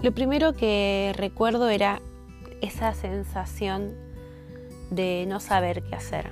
[0.00, 2.00] Lo primero que recuerdo era
[2.60, 3.96] esa sensación
[4.90, 6.30] de no saber qué hacer.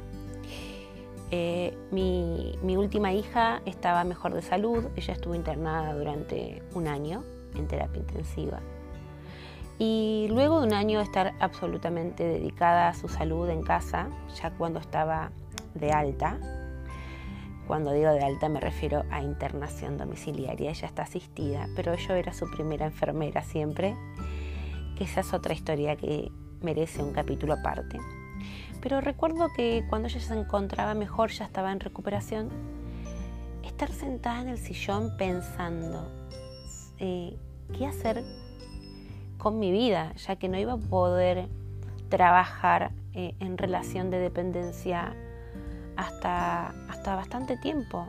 [1.33, 7.25] Eh, mi, mi, última hija estaba mejor de salud, ella estuvo internada durante un año
[7.57, 8.61] en terapia intensiva.
[9.79, 14.09] Y luego de un año de estar absolutamente dedicada a su salud en casa,
[14.41, 15.33] ya cuando estaba
[15.75, 16.39] de alta,
[17.67, 22.33] cuando digo de alta me refiero a internación domiciliaria, ella está asistida, pero yo era
[22.33, 23.97] su primera enfermera siempre,
[24.97, 26.31] que esa es otra historia que
[26.63, 27.99] merece un capítulo aparte.
[28.81, 32.51] Pero recuerdo que cuando ella se encontraba mejor, ya estaba en recuperación,
[33.65, 36.09] estar sentada en el sillón pensando
[36.99, 37.37] eh,
[37.77, 38.23] qué hacer
[39.39, 41.49] con mi vida, ya que no iba a poder
[42.09, 45.15] trabajar eh, en relación de dependencia
[45.97, 48.07] hasta, hasta bastante tiempo.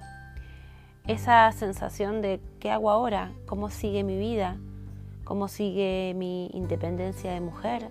[1.05, 4.57] Esa sensación de qué hago ahora, cómo sigue mi vida,
[5.23, 7.89] cómo sigue mi independencia de mujer,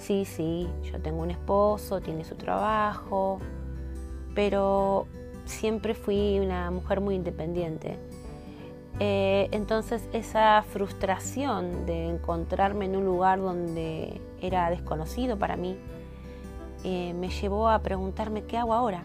[0.00, 3.38] Sí, sí, yo tengo un esposo, tiene su trabajo,
[4.34, 5.06] pero
[5.44, 7.98] siempre fui una mujer muy independiente.
[8.98, 15.76] Eh, entonces esa frustración de encontrarme en un lugar donde era desconocido para mí
[16.84, 19.02] eh, me llevó a preguntarme qué hago ahora.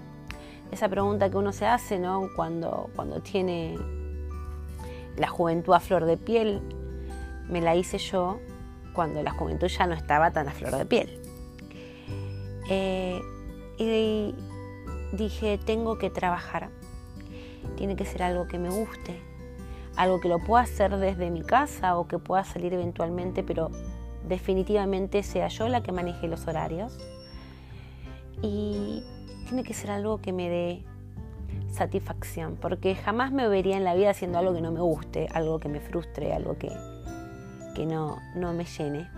[0.72, 2.30] Esa pregunta que uno se hace ¿no?
[2.36, 3.78] cuando, cuando tiene
[5.18, 6.62] la juventud a flor de piel,
[7.50, 8.40] me la hice yo
[8.94, 11.22] cuando la juventud ya no estaba tan a flor de piel.
[12.70, 13.22] Eh,
[13.78, 14.34] y
[15.12, 16.70] dije, tengo que trabajar.
[17.76, 19.20] Tiene que ser algo que me guste,
[19.96, 23.70] algo que lo pueda hacer desde mi casa o que pueda salir eventualmente, pero
[24.28, 26.98] definitivamente sea yo la que maneje los horarios.
[28.46, 29.04] Y
[29.48, 30.84] tiene que ser algo que me dé
[31.72, 35.60] satisfacción, porque jamás me vería en la vida haciendo algo que no me guste, algo
[35.60, 36.72] que me frustre, algo que,
[37.74, 39.10] que no, no me llene.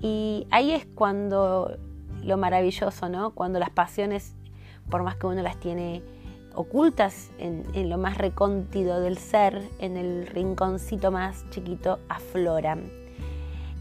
[0.00, 1.78] Y ahí es cuando
[2.22, 3.30] lo maravilloso, ¿no?
[3.30, 4.34] Cuando las pasiones,
[4.90, 6.02] por más que uno las tiene
[6.54, 13.03] ocultas en, en, lo más recóndido del ser, en el rinconcito más chiquito, afloran.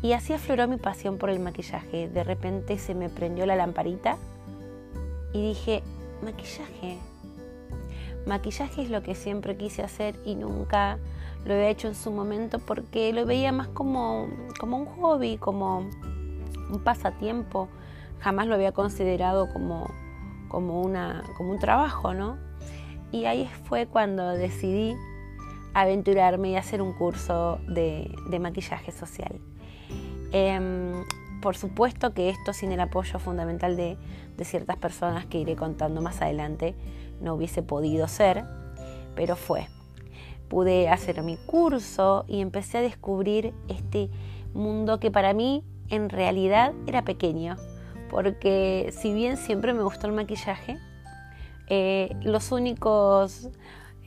[0.04, 2.10] Y así afloró mi pasión por el maquillaje.
[2.10, 4.18] De repente se me prendió la lamparita
[5.32, 5.82] y dije,
[6.22, 7.00] maquillaje.
[8.28, 11.00] Maquillaje es lo que siempre quise hacer y nunca
[11.46, 14.28] lo había hecho en su momento porque lo veía más como,
[14.60, 17.70] como un hobby, como un pasatiempo.
[18.20, 19.90] Jamás lo había considerado como,
[20.50, 22.38] como, una, como un trabajo, ¿no?
[23.14, 24.96] Y ahí fue cuando decidí
[25.74, 29.40] aventurarme y hacer un curso de, maquillaje social.
[30.34, 31.06] Em,
[31.42, 33.98] por supuesto que esto sin el apoyo fundamental de,
[34.44, 36.76] ciertas personas que iré contando más adelante
[37.22, 38.44] no hubiese podido ser,
[39.16, 39.68] pero fue
[40.50, 44.12] pude hacer mi curso y empecé a descubrir este
[44.54, 47.56] mundo que para mí en realidad era pequeño,
[48.12, 50.78] porque si bien siempre me gustó el maquillaje,
[51.70, 53.50] eh, los únicos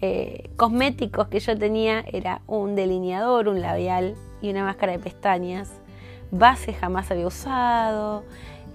[0.01, 5.81] eh, cosméticos que yo tenía era un delineador, un labial y una máscara de pestañas.
[6.31, 8.25] Base jamás había usado,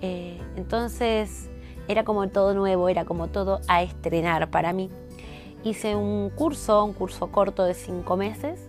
[0.01, 1.49] eh, entonces
[1.87, 4.89] era como todo nuevo, era como todo a estrenar para mí
[5.63, 8.59] hice un curso, un curso corto de cinco meses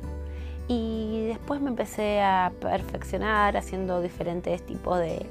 [0.69, 5.27] y después me empecé a perfeccionar haciendo diferentes tipos de,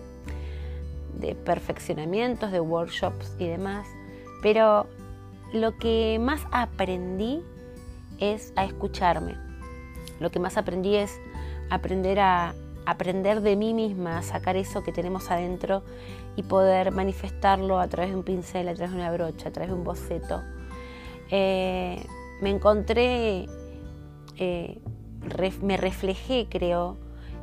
[1.18, 3.88] de perfeccionamientos, de workshops y demás.
[4.41, 4.88] Pero
[5.53, 7.44] lo que más aprendí
[8.19, 9.35] es a escucharme.
[10.19, 11.19] Lo que más aprendí es
[11.69, 12.53] aprender a
[12.86, 15.84] aprender de mí misma, sacar eso que tenemos adentro
[16.36, 19.69] y poder manifestarlo a través de un pincel, a través de una brocha, a través
[19.69, 20.42] de un boceto
[21.31, 22.06] eh,
[22.42, 23.47] me encontré,
[24.38, 24.80] eh,
[25.62, 26.97] me reflejé, creo,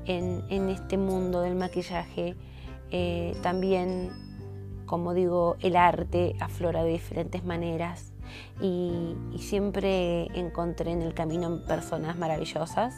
[0.04, 2.36] en, este mundo del maquillaje.
[2.90, 4.10] Eh, también,
[4.86, 8.12] como digo, el arte aflora de diferentes maneras
[8.60, 12.94] y, siempre encontré en el camino personas maravillosas.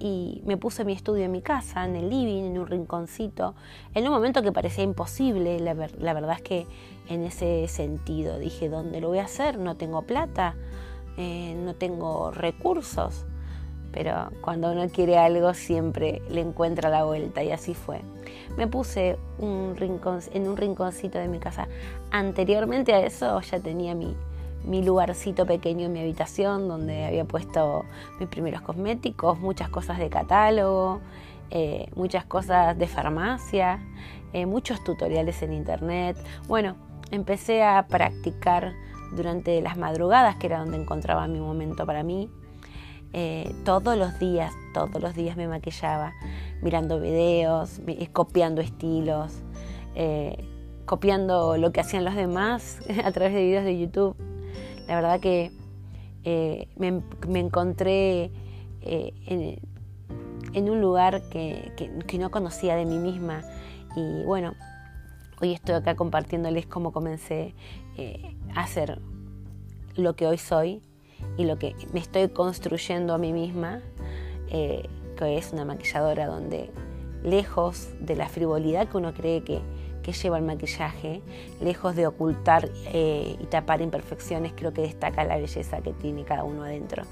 [0.00, 3.54] Y me puse mi estudio en mi casa, en el living, en un rinconcito,
[3.94, 6.66] en un momento que parecía imposible, la, verdad es que
[7.08, 9.58] en ese sentido dije, ¿dónde lo voy a hacer?
[9.58, 10.54] No tengo plata,
[11.18, 13.26] eh, no tengo recursos,
[13.92, 18.00] pero cuando uno quiere algo siempre le encuentra la vuelta y así fue.
[18.56, 21.68] Me puse en un rinconcito de mi casa.
[22.10, 24.16] Anteriormente a eso ya tenía mi,
[24.64, 27.84] mi lugarcito pequeño en mi habitación donde había puesto
[28.18, 31.00] mis primeros cosméticos, muchas cosas de catálogo,
[31.50, 33.80] eh, muchas cosas de farmacia,
[34.32, 36.16] eh, muchos tutoriales en internet.
[36.46, 36.76] Bueno,
[37.10, 38.72] empecé a practicar
[39.16, 42.30] durante las madrugadas, que era donde encontraba mi momento para mí.
[43.12, 46.12] eh, todos los días, todos los días me maquillaba,
[46.62, 47.80] mirando videos,
[48.12, 49.42] copiando estilos,
[50.86, 54.16] copiando lo que hacían los demás a través de videos de YouTube.
[54.90, 55.52] La verdad que
[56.24, 58.32] eh, me, encontré
[58.82, 59.60] en,
[60.68, 63.42] un lugar que, no conocía de mí misma.
[63.94, 64.54] Y bueno,
[65.40, 67.54] hoy estoy acá compartiéndoles cómo comencé
[68.56, 69.00] a hacer
[69.94, 70.82] lo que hoy soy
[71.36, 73.80] y lo que me estoy construyendo a mí misma,
[74.48, 76.72] eh, que es una maquilladora donde
[77.22, 79.60] lejos de la frivolidad que uno cree que,
[80.12, 81.22] lleva el maquillaje,
[81.60, 86.44] lejos de ocultar eh, y tapar imperfecciones, creo que destaca la belleza que tiene cada
[86.44, 87.04] uno adentro.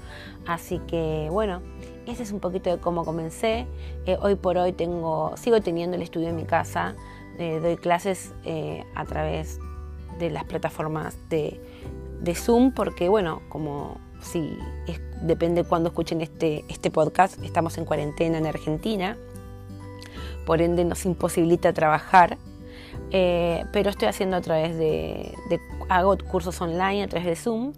[0.45, 1.61] Así que bueno,
[2.07, 3.67] ese es un poquito de cómo comencé.
[4.05, 6.95] Eh, hoy por hoy tengo, sigo teniendo el estudio en mi casa,
[7.37, 8.33] doy clases
[8.95, 9.61] a través
[10.19, 11.57] de las plataformas de,
[12.21, 14.57] de Zoom, porque bueno, como si
[15.21, 19.17] depende cuando escuchen este, este podcast, estamos en cuarentena en Argentina,
[20.45, 22.37] por ende nos imposibilita trabajar,
[23.11, 25.35] eh, pero estoy haciendo a través de,
[25.89, 27.73] hago cursos online a través de Zoom,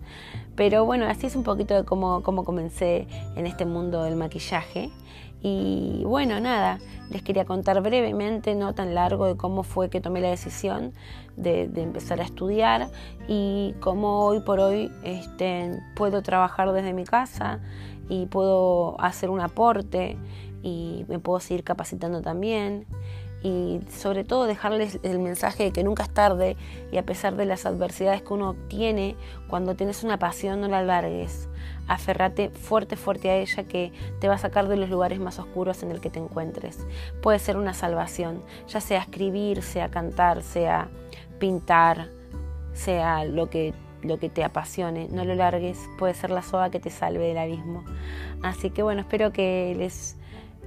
[0.56, 4.92] pero bueno, así es un poquito de cómo, cómo comencé en este mundo del maquillaje.
[5.44, 6.78] Y bueno, nada,
[7.10, 10.94] les quería contar brevemente, no tan largo, de cómo fue que tomé la decisión
[11.36, 12.90] de, empezar a estudiar
[13.28, 17.60] y cómo hoy por hoy este, puedo trabajar desde mi casa
[18.08, 20.18] y puedo hacer un aporte
[20.62, 22.86] y me puedo seguir capacitando también
[23.44, 26.58] y sobre todo dejarles el mensaje de que nunca es tarde
[26.92, 29.16] y a pesar de las adversidades que uno obtiene,
[29.48, 31.50] cuando tienes una pasión no la largues
[31.88, 35.84] aferrate fuerte, fuerte a ella que te va a sacar de los lugares más oscuros
[35.84, 36.80] en el que te encuentres.
[37.22, 40.90] Puede ser una salvación, ya sea escribir, sea cantar, sea
[41.40, 42.10] pintar,
[42.74, 43.74] sea lo que,
[44.04, 47.38] lo que te apasione, no lo largues, puede ser la soga que te salve del
[47.38, 47.84] abismo.
[48.42, 50.18] Así que bueno, espero que les,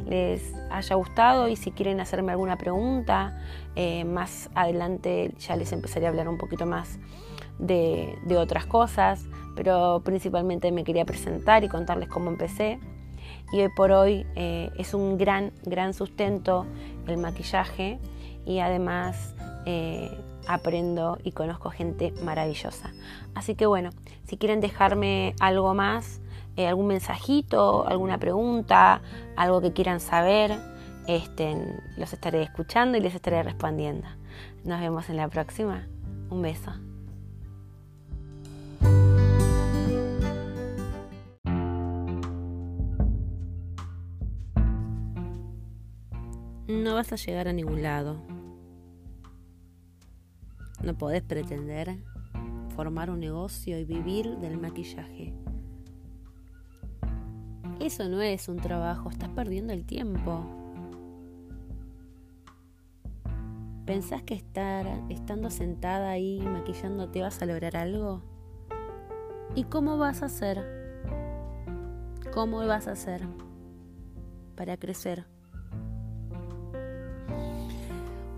[0.07, 3.41] les haya gustado y si quieren hacerme alguna pregunta,
[3.77, 6.99] eh, más adelante ya les empezaré a hablar un poquito más
[7.59, 9.25] de, otras cosas
[9.55, 12.81] pero principalmente me quería presentar y contarles cómo empecé.
[13.53, 16.67] Y hoy por hoy eh, es un gran, gran sustento
[17.07, 18.01] el maquillaje
[18.45, 20.11] y además eh,
[20.49, 22.93] aprendo y conozco gente maravillosa.
[23.35, 23.91] Así que bueno,
[24.25, 26.21] si quieren dejarme algo más,
[26.57, 29.03] eh, algún mensajito, alguna pregunta,
[29.37, 30.59] algo que quieran saber,
[31.07, 31.57] este,
[31.97, 34.07] los estaré escuchando y les estaré respondiendo.
[34.65, 35.87] Nos vemos en la próxima.
[36.31, 36.73] Un beso.
[46.67, 48.23] no vas a llegar a ningún lado.
[50.83, 51.97] No podés pretender
[52.77, 55.33] formar un negocio y vivir del maquillaje.
[57.85, 60.43] Eso no es un trabajo, estás perdiendo el tiempo.
[63.85, 68.23] ¿Pensás que estar estando sentada ahí maquillándote vas a lograr algo?
[69.55, 70.65] ¿Y cómo vas a hacer?
[72.33, 73.21] ¿Cómo vas a hacer
[74.57, 75.27] para crecer?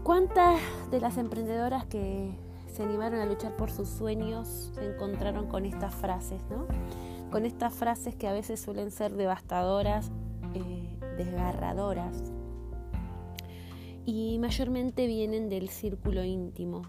[0.02, 0.58] ¿Cuántas
[0.90, 2.36] de las emprendedoras que
[2.72, 6.66] se animaron a luchar por sus sueños se encontraron con estas frases, ¿no?
[7.36, 10.10] Con estas frases que a veces suelen ser devastadoras,
[10.54, 12.32] eh, desgarradoras,
[14.06, 16.80] y mayormente vienen del círculo íntimo,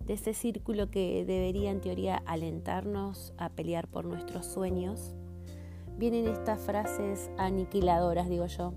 [0.00, 5.14] de ese círculo que debería en teoría alentarnos a pelear por nuestros sueños.
[5.98, 8.72] Vienen estas frases aniquiladoras, digo yo,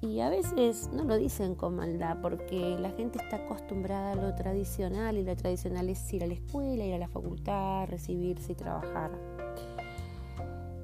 [0.00, 4.34] y a veces no lo dicen con maldad, porque la gente está acostumbrada a lo
[4.34, 8.56] tradicional y lo tradicional es ir a la escuela, ir a la facultad, recibirse y
[8.56, 9.35] trabajar.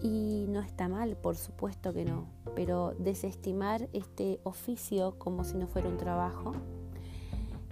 [0.02, 5.68] Y no está mal, por supuesto que no, pero desestimar este oficio como si no
[5.68, 6.52] fuera un trabajo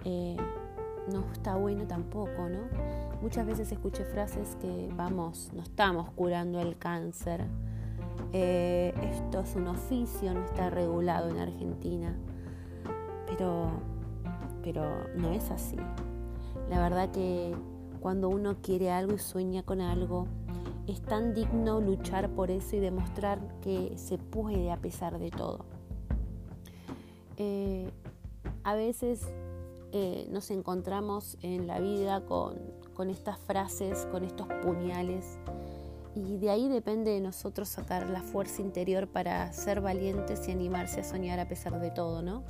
[0.05, 0.37] eh,
[1.11, 2.61] no está bueno tampoco, ¿no?
[3.21, 7.45] Muchas veces escuché frases que, vamos, no estamos curando el cáncer,
[8.33, 12.15] eh, esto es un oficio, no está regulado en Argentina,
[13.27, 13.69] pero,
[14.63, 14.83] pero
[15.15, 15.77] no es así.
[16.69, 17.53] La verdad que
[17.99, 20.27] cuando uno quiere algo y sueña con algo,
[20.87, 25.65] es tan digno luchar por eso y demostrar que se puede a pesar de todo.
[27.37, 27.89] Eh,
[28.63, 29.27] a veces
[29.91, 32.55] eh, nos encontramos en la vida con,
[32.93, 35.39] con estas frases, con estos puñales
[36.15, 41.01] y de ahí depende de nosotros sacar la fuerza interior para ser valientes y animarse
[41.01, 42.43] a soñar a pesar de todo, ¿no?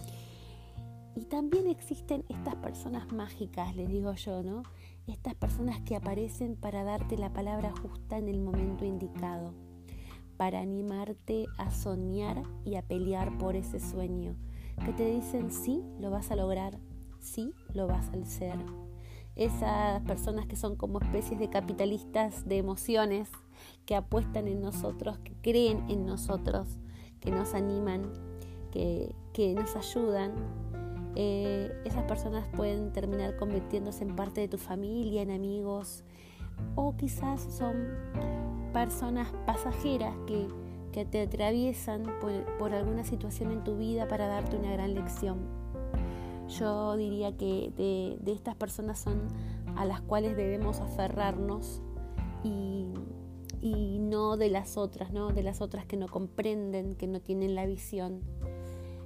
[1.15, 4.63] Y también existen estas personas mágicas, les digo yo, ¿no?
[5.07, 9.53] Estas personas que aparecen para darte la palabra justa en el momento indicado,
[10.37, 14.35] para animarte a soñar y a pelear por ese sueño.
[14.85, 16.79] Que te dicen sí, lo vas a lograr,
[17.19, 18.57] sí, lo vas a hacer.
[19.35, 23.29] Esas personas que son como especies de capitalistas de emociones,
[23.85, 26.67] que apuestan en nosotros, que creen en nosotros,
[27.19, 28.11] que nos animan,
[28.71, 29.13] que,
[29.55, 30.33] nos ayudan,
[31.15, 36.03] eh, esas personas pueden terminar convirtiéndose en parte de tu familia, en amigos,
[36.75, 37.75] o quizás son
[38.73, 40.47] personas pasajeras que,
[41.05, 42.03] te atraviesan
[42.59, 45.39] por, alguna situación en tu vida para darte una gran lección.
[46.49, 49.27] Yo diría que de, de estas personas son
[49.77, 51.81] a las cuales debemos aferrarnos
[52.43, 52.87] y,
[53.61, 55.31] y no de las otras, ¿no?
[55.31, 58.21] De las otras que no comprenden, que no tienen la visión.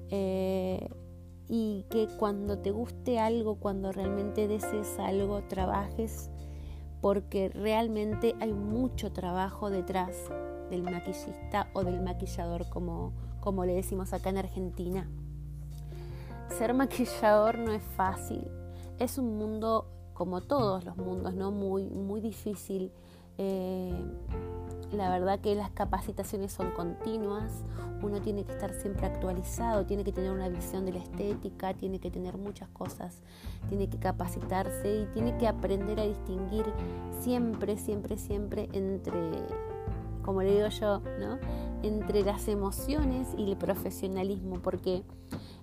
[0.09, 0.89] Eh,
[1.47, 6.29] y que cuando te guste algo, cuando realmente desees algo, trabajes,
[7.01, 10.15] porque realmente hay mucho trabajo detrás
[10.69, 15.07] del maquillista o del maquillador, como, como le decimos acá en Argentina.
[16.57, 18.47] Ser maquillador no es fácil,
[18.97, 21.51] es un mundo como todos los mundos, ¿no?
[21.51, 22.91] Muy, muy difícil.
[23.37, 23.93] Eh,
[24.91, 27.63] la verdad que las capacitaciones son continuas,
[28.01, 31.99] uno tiene que estar siempre actualizado, tiene que tener una visión de la estética, tiene
[31.99, 33.21] que tener muchas cosas,
[33.69, 36.65] tiene que capacitarse y tiene que aprender a distinguir
[37.21, 39.43] siempre, siempre, siempre entre,
[40.23, 41.39] como le digo yo, ¿no?
[41.83, 45.03] entre las emociones y el profesionalismo, porque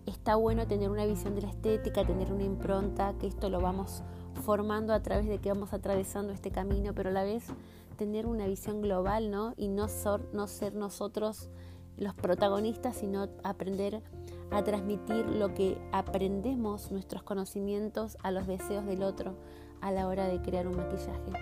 [0.07, 4.03] está bueno tener una visión de la estética, tener una impronta, que esto lo vamos
[4.45, 7.45] formando a través de que vamos atravesando este camino, pero a la vez
[7.93, 9.55] tener una visión global, ¿no?
[9.57, 11.49] Y no ser, no ser nosotros
[11.97, 14.03] los protagonistas, sino aprender
[14.51, 19.35] a transmitir lo que aprendemos, nuestros conocimientos, a los deseos del otro
[19.83, 21.33] a la hora de crear un maquillaje.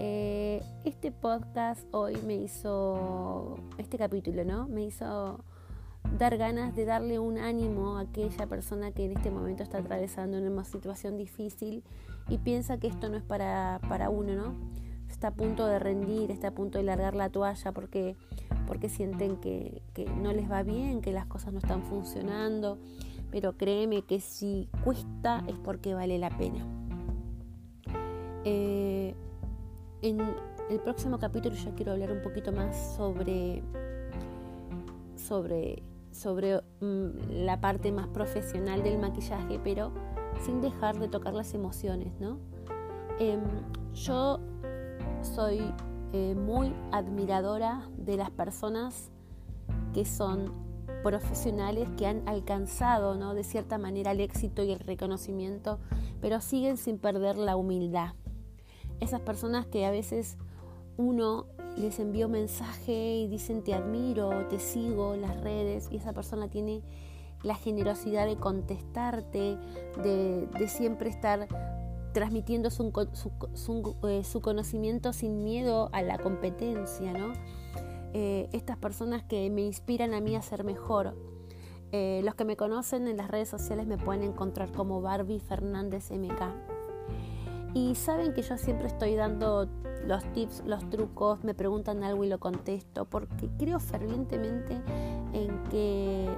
[0.00, 4.66] Eh, este podcast hoy me hizo, este capítulo, ¿no?
[4.68, 5.40] Me hizo
[6.16, 10.38] dar ganas de darle un ánimo a aquella persona que en este momento está atravesando
[10.38, 11.82] una situación difícil
[12.28, 14.54] y piensa que esto no es para, para uno, ¿no?
[15.24, 18.16] A punto de rendir, está a punto de largar la toalla porque,
[18.66, 19.82] porque sienten que,
[20.20, 22.78] no les va bien, que las cosas no están funcionando,
[23.30, 26.66] pero créeme que si cuesta es porque vale la pena.
[28.44, 29.14] Eh,
[30.02, 30.20] en
[30.68, 33.62] el próximo capítulo ya quiero hablar un poquito más sobre,
[35.16, 35.82] sobre
[36.14, 39.92] sobre mm, la parte más profesional del maquillaje, pero
[40.40, 42.38] sin dejar de tocar las emociones, ¿no?
[43.18, 43.40] Em,
[43.94, 44.40] yo
[45.24, 45.60] soy
[46.12, 49.10] eh, muy admiradora de las personas
[49.92, 50.52] que son
[51.02, 53.34] profesionales que han alcanzado ¿no?
[53.34, 55.78] de cierta manera el éxito y el reconocimiento,
[56.20, 58.14] pero siguen sin perder la humildad.
[59.00, 60.36] Esas personas que a veces
[60.96, 66.48] uno les envío mensaje y dicen te admiro, te sigo las redes y esa persona
[66.48, 66.82] tiene
[67.42, 69.58] la generosidad de contestarte,
[70.02, 71.46] de, siempre estar
[72.14, 77.34] transmitiendo eh, su, conocimiento sin miedo a la competencia, ¿no?
[78.14, 81.14] Eh, estas personas que me inspiran a mí a ser mejor.
[81.92, 86.10] Eh, los que me conocen en las redes sociales me pueden encontrar como Barbie Fernández
[86.12, 86.40] MK.
[87.74, 89.68] Y saben que yo siempre estoy dando
[90.06, 94.80] los tips, los trucos, me preguntan algo y lo contesto, porque creo fervientemente
[95.32, 96.28] en que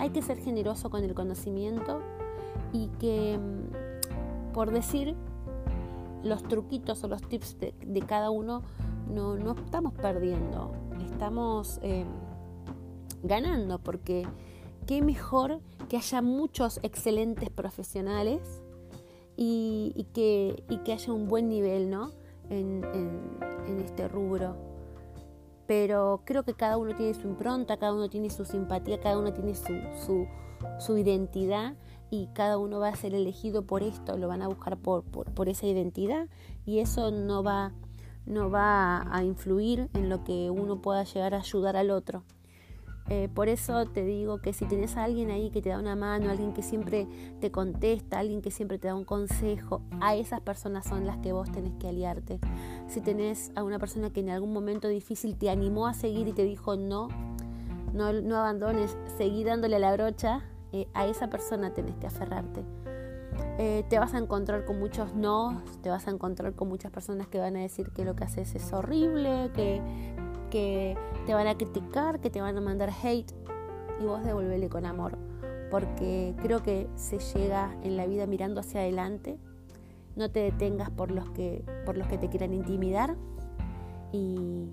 [0.00, 2.00] hay que ser generoso con el conocimiento
[2.72, 3.83] y que, mm,
[4.54, 5.14] por decir,
[6.22, 8.62] los truquitos o los tips de, cada uno
[9.12, 10.72] no, no, estamos perdiendo,
[11.10, 12.06] estamos em,
[13.22, 14.26] ganando, porque
[14.86, 18.62] qué mejor que haya muchos excelentes profesionales
[19.36, 22.12] y, que, que, haya un buen nivel ¿no?
[22.50, 22.84] en,
[23.84, 24.56] este rubro.
[25.66, 29.32] Pero creo que cada uno tiene su impronta, cada uno tiene su simpatía, cada uno
[29.32, 30.26] tiene su,
[30.78, 31.74] su, identidad
[32.22, 35.48] y cada uno va a ser elegido por esto, lo van a buscar por, por,
[35.48, 36.28] esa identidad
[36.64, 37.72] y eso no va,
[38.24, 42.22] no va a influir en lo que uno pueda llegar a ayudar al otro.
[43.10, 45.94] Eh, por eso te digo que si tienes a alguien ahí que te da una
[45.94, 47.06] mano, alguien que siempre
[47.40, 51.32] te contesta, alguien que siempre te da un consejo, a esas personas son las que
[51.32, 52.38] vos tenés que aliarte.
[52.88, 56.32] Si tenés a una persona que en algún momento difícil te animó a seguir y
[56.32, 57.08] te dijo no,
[57.92, 60.42] no, no abandones, seguí dándole a la brocha,
[60.94, 62.64] a esa persona tenés que aferrarte.
[63.58, 67.26] Eh, te vas a encontrar con muchos no, te vas a encontrar con muchas personas
[67.28, 69.80] que van a decir que lo que haces es horrible, que
[70.54, 73.32] que te van a criticar, que te van a mandar hate
[74.00, 75.18] y vos devolverle con amor,
[75.68, 79.36] porque creo que se llega en la vida mirando hacia adelante,
[80.14, 83.16] no te detengas por los que, por los que te quieran intimidar
[84.12, 84.68] y,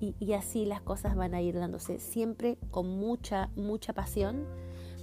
[0.00, 4.44] y, así las cosas van a ir dándose, siempre con mucha, mucha pasión,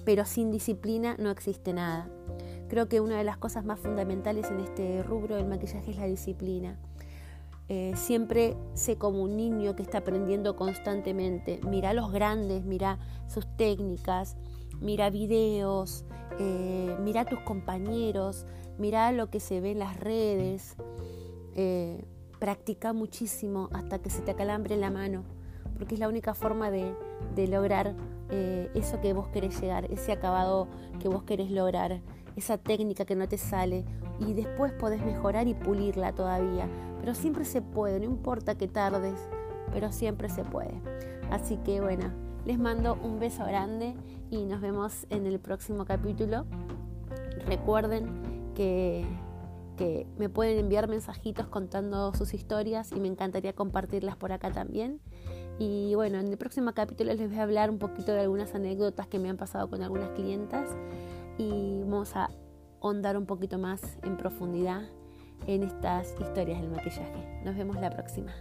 [0.08, 2.08] pero sin disciplina no existe nada.
[2.70, 6.06] Creo que una de las cosas más fundamentales en este rubro del maquillaje es la
[6.06, 6.80] disciplina.
[7.68, 11.60] Eh, siempre sé como un niño que está aprendiendo constantemente.
[11.68, 14.38] Mira a los grandes, mira sus técnicas,
[14.80, 16.06] mira videos,
[16.40, 18.46] eh, mira a tus compañeros,
[18.78, 20.78] mira lo que se ve en las redes.
[21.56, 22.06] Eh,
[22.40, 25.26] practica muchísimo hasta que se te acalambre la mano,
[25.78, 26.96] porque es la única forma de,
[27.50, 27.94] lograr
[28.30, 30.68] eso que vos querés llegar, ese acabado
[31.00, 32.02] que vos querés lograr,
[32.36, 33.86] esa técnica que no te sale
[34.20, 36.68] y después podés mejorar y pulirla todavía
[37.08, 39.18] pero siempre se puede, no importa que tardes,
[39.72, 40.82] pero siempre se puede.
[41.32, 42.12] Así que bueno,
[42.46, 43.96] les mando un beso grande
[44.30, 46.46] y nos vemos en el próximo capítulo.
[47.46, 49.06] Recuerden que,
[49.78, 55.00] que me pueden enviar mensajitos contando sus historias y me encantaría compartirlas por acá también.
[55.60, 59.08] Y bueno, en el próximo capítulo les voy a hablar un poquito de algunas anécdotas
[59.08, 60.70] que me han pasado con algunas clientas
[61.38, 62.30] y vamos a
[62.80, 64.84] ahondar un poquito más en profundidad
[65.48, 67.42] en estas historias del maquillaje.
[67.44, 68.34] Nos vemos la próxima.